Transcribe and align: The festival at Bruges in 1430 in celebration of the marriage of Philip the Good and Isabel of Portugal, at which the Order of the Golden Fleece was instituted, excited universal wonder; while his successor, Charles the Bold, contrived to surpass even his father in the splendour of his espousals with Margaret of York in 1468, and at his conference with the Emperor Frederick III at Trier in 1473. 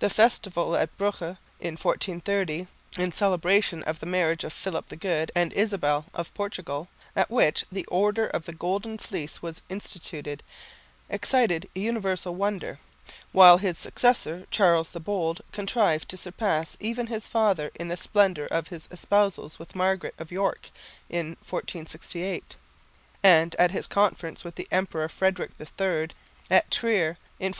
The 0.00 0.10
festival 0.10 0.74
at 0.74 0.98
Bruges 0.98 1.36
in 1.60 1.76
1430 1.76 2.66
in 2.98 3.12
celebration 3.12 3.84
of 3.84 4.00
the 4.00 4.04
marriage 4.04 4.42
of 4.42 4.52
Philip 4.52 4.88
the 4.88 4.96
Good 4.96 5.30
and 5.32 5.52
Isabel 5.54 6.06
of 6.12 6.34
Portugal, 6.34 6.88
at 7.14 7.30
which 7.30 7.64
the 7.70 7.84
Order 7.86 8.26
of 8.26 8.46
the 8.46 8.52
Golden 8.52 8.98
Fleece 8.98 9.42
was 9.42 9.62
instituted, 9.68 10.42
excited 11.08 11.70
universal 11.72 12.34
wonder; 12.34 12.80
while 13.30 13.58
his 13.58 13.78
successor, 13.78 14.44
Charles 14.50 14.90
the 14.90 14.98
Bold, 14.98 15.40
contrived 15.52 16.08
to 16.08 16.16
surpass 16.16 16.76
even 16.80 17.06
his 17.06 17.28
father 17.28 17.70
in 17.76 17.86
the 17.86 17.96
splendour 17.96 18.46
of 18.46 18.66
his 18.66 18.88
espousals 18.90 19.60
with 19.60 19.76
Margaret 19.76 20.16
of 20.18 20.32
York 20.32 20.72
in 21.08 21.36
1468, 21.48 22.56
and 23.22 23.54
at 23.54 23.70
his 23.70 23.86
conference 23.86 24.42
with 24.42 24.56
the 24.56 24.66
Emperor 24.72 25.08
Frederick 25.08 25.52
III 25.60 26.08
at 26.50 26.72
Trier 26.72 27.14
in 27.14 27.38
1473. 27.38 27.48